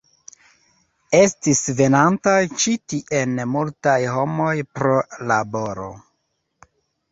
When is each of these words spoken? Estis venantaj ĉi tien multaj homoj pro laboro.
Estis 1.17 1.61
venantaj 1.81 2.39
ĉi 2.63 2.73
tien 2.95 3.37
multaj 3.53 3.99
homoj 4.17 4.57
pro 4.81 4.99
laboro. 5.35 5.89